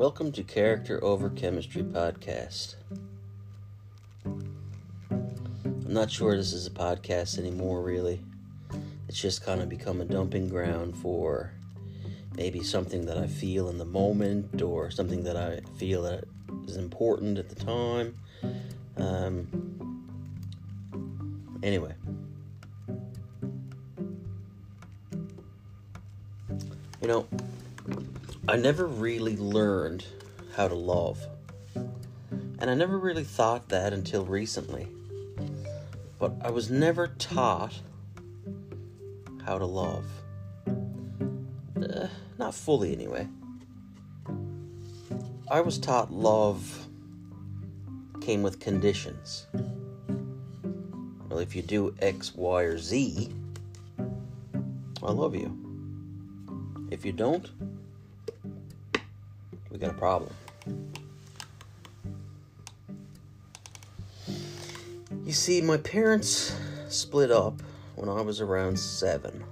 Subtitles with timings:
[0.00, 2.76] Welcome to Character Over Chemistry podcast.
[4.24, 4.54] I'm
[5.86, 8.22] not sure this is a podcast anymore, really.
[9.08, 11.52] It's just kind of become a dumping ground for
[12.34, 16.24] maybe something that I feel in the moment or something that I feel that
[16.66, 18.16] is important at the time.
[18.96, 20.16] Um,
[21.62, 21.92] anyway.
[27.02, 27.26] You know,
[28.50, 30.04] I never really learned
[30.56, 31.24] how to love.
[31.76, 34.88] And I never really thought that until recently.
[36.18, 37.78] But I was never taught
[39.46, 40.04] how to love.
[40.66, 42.08] Uh,
[42.40, 43.28] not fully, anyway.
[45.48, 46.88] I was taught love
[48.20, 49.46] came with conditions.
[51.28, 53.32] Well, if you do X, Y, or Z,
[54.00, 55.56] I love you.
[56.90, 57.48] If you don't,
[59.70, 60.32] we got a problem.
[65.24, 66.56] You see, my parents
[66.88, 67.62] split up
[67.94, 69.44] when I was around seven.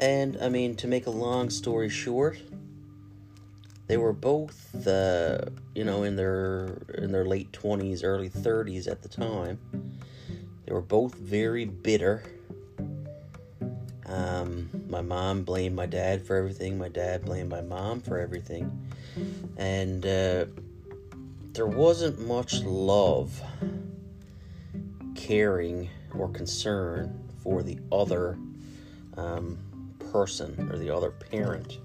[0.00, 2.38] And I mean, to make a long story short,
[3.86, 5.40] they were both, uh,
[5.74, 9.58] you know, in their in their late twenties, early thirties at the time.
[10.64, 12.22] They were both very bitter.
[14.10, 16.76] Um, my mom blamed my dad for everything.
[16.76, 18.88] My dad blamed my mom for everything,
[19.56, 20.46] and uh,
[21.52, 23.40] there wasn't much love,
[25.14, 28.36] caring, or concern for the other
[29.16, 29.58] um,
[30.10, 31.78] person or the other parent.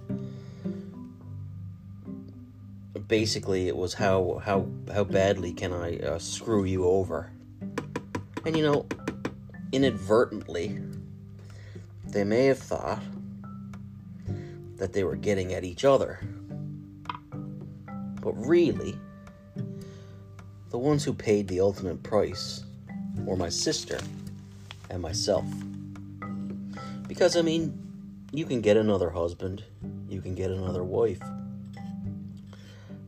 [3.08, 7.30] Basically, it was how how how badly can I uh, screw you over?
[8.46, 8.88] And you know,
[9.72, 10.80] inadvertently,
[12.16, 13.04] they may have thought
[14.78, 16.22] that they were getting at each other.
[18.22, 18.98] But really,
[20.70, 22.64] the ones who paid the ultimate price
[23.18, 24.00] were my sister
[24.90, 25.44] and myself.
[27.06, 27.78] Because, I mean,
[28.32, 29.66] you can get another husband,
[30.08, 31.22] you can get another wife.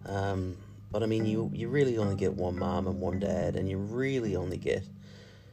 [0.06, 0.58] Um,
[0.92, 3.78] but I mean, you, you really only get one mom and one dad, and you
[3.78, 4.84] really only get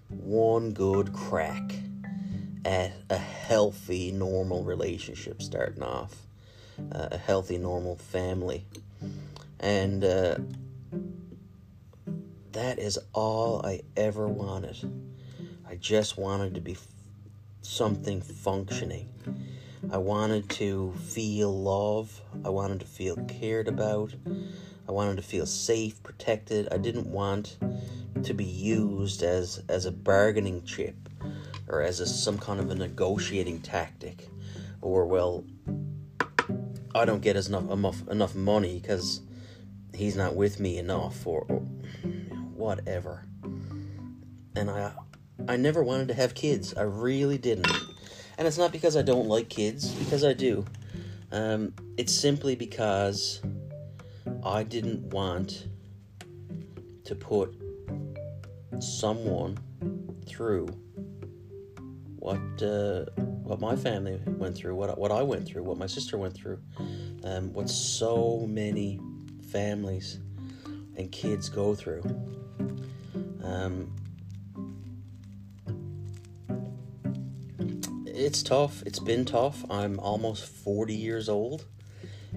[0.08, 1.72] one good crack
[2.64, 6.14] at a healthy, normal relationship starting off,
[6.92, 8.64] uh, a healthy, normal family.
[9.60, 10.36] And uh,
[12.52, 14.76] that is all I ever wanted.
[15.68, 16.86] I just wanted to be f-
[17.62, 19.08] something functioning.
[19.90, 22.20] I wanted to feel love.
[22.44, 24.14] I wanted to feel cared about.
[24.88, 26.68] I wanted to feel safe, protected.
[26.72, 27.58] I didn't want
[28.22, 30.94] to be used as as a bargaining chip
[31.68, 34.28] or as a, some kind of a negotiating tactic
[34.80, 35.44] or well
[36.94, 39.20] I don't get enough enough, enough money because
[39.94, 41.60] he's not with me enough or, or
[42.54, 43.24] whatever.
[44.54, 44.92] And I
[45.48, 46.74] I never wanted to have kids.
[46.74, 47.66] I really didn't.
[48.38, 50.64] And it's not because I don't like kids, because I do.
[51.32, 53.42] Um, it's simply because
[54.44, 55.68] I didn't want
[57.04, 57.54] to put
[58.78, 59.58] someone
[60.26, 60.68] through
[62.24, 63.04] what uh,
[63.42, 66.58] what my family went through, what what I went through, what my sister went through,
[67.22, 68.98] um, what so many
[69.50, 70.20] families
[70.96, 72.02] and kids go through.
[73.42, 73.94] Um,
[78.06, 78.82] it's tough.
[78.86, 79.62] It's been tough.
[79.70, 81.66] I'm almost 40 years old,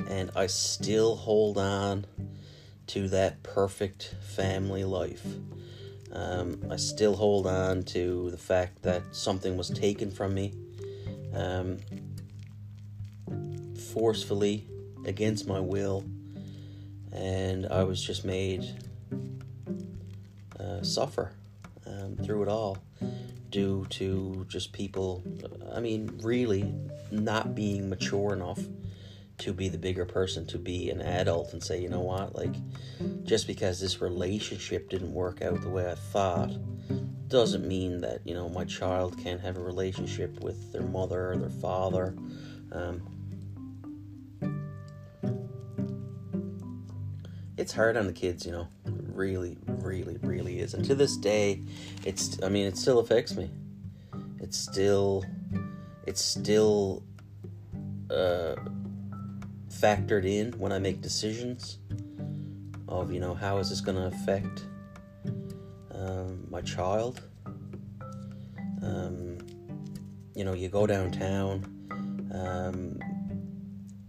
[0.10, 2.06] and I still hold on
[2.88, 5.26] to that perfect family life.
[6.12, 10.54] Um, I still hold on to the fact that something was taken from me
[11.34, 11.78] um,
[13.94, 14.66] forcefully
[15.06, 16.06] against my will,
[17.12, 18.66] and I was just made
[20.60, 21.32] uh, suffer
[21.86, 22.78] um, through it all
[23.50, 25.24] due to just people,
[25.74, 26.74] I mean, really
[27.12, 28.60] not being mature enough
[29.40, 32.56] to be the bigger person, to be an adult and say, you know what, like,
[33.24, 36.52] just because this relationship didn't work out the way I thought,
[37.28, 41.38] doesn't mean that, you know, my child can't have a relationship with their mother or
[41.38, 42.16] their father.
[42.72, 43.02] Um,
[47.58, 50.74] it's hard on the kids, you know, really, really, really is.
[50.74, 51.62] And to this day,
[52.06, 53.52] it's, I mean, it still affects me.
[54.40, 55.26] It's still,
[56.08, 57.04] it's still,
[58.10, 58.56] uh,
[59.70, 61.80] factored in when I make decisions
[62.88, 64.66] of you know how is this going to affect
[65.94, 67.22] um, my child.
[68.82, 69.38] Um,
[70.36, 71.66] you know, you go downtown,
[72.32, 73.00] um,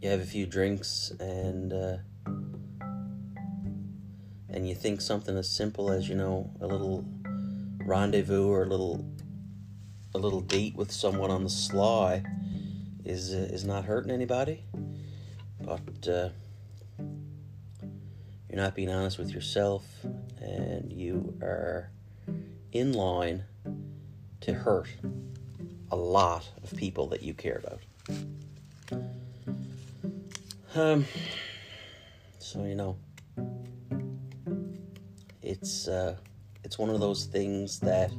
[0.01, 1.97] you have a few drinks and uh,
[4.51, 7.05] and you think something as simple as you know a little
[7.85, 9.05] rendezvous or a little
[10.15, 12.23] a little date with someone on the sly
[13.05, 14.63] is uh, is not hurting anybody,
[15.77, 16.29] but uh,
[18.49, 19.85] you're not being honest with yourself,
[20.41, 21.91] and you are
[22.73, 23.45] in line
[24.41, 24.89] to hurt
[25.91, 27.81] a lot of people that you care about.
[30.75, 31.07] Um,
[32.39, 32.97] so you know,
[35.43, 36.17] it's uh,
[36.65, 38.11] it's one of those things that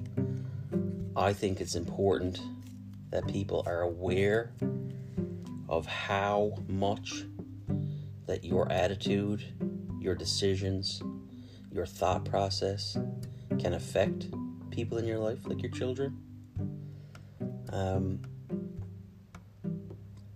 [1.16, 2.40] I think it's important
[3.12, 4.52] that people are aware
[5.68, 7.24] of how much
[8.30, 9.44] that your attitude,
[10.00, 11.02] your decisions,
[11.72, 12.96] your thought process
[13.58, 14.28] can affect
[14.70, 16.16] people in your life, like your children.
[17.74, 18.22] Um,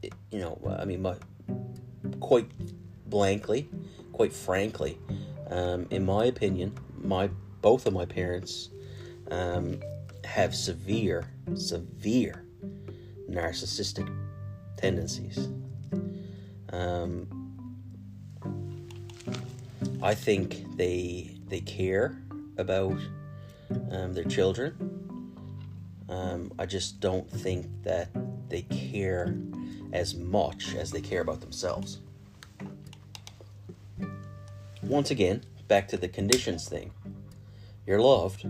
[0.02, 1.16] it, you know, I mean, my,
[2.20, 2.50] quite
[3.06, 3.70] blankly,
[4.12, 4.98] quite frankly,
[5.52, 7.30] um, in my opinion, my
[7.62, 8.70] both of my parents
[9.30, 9.80] um,
[10.26, 12.44] have severe, severe
[13.30, 14.12] narcissistic
[14.78, 15.48] tendencies.
[16.72, 17.43] Um,
[20.04, 22.22] I think they they care
[22.58, 23.00] about
[23.90, 24.76] um, their children.
[26.10, 28.10] Um, I just don't think that
[28.50, 29.38] they care
[29.94, 32.00] as much as they care about themselves.
[34.82, 36.92] Once again, back to the conditions thing.
[37.88, 38.46] You're loved,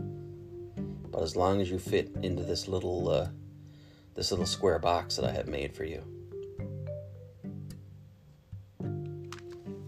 [1.11, 3.27] but as long as you fit into this little uh,
[4.15, 6.03] this little square box that I have made for you,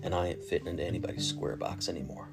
[0.06, 2.30] and I ain't fitting into anybody's square box anymore.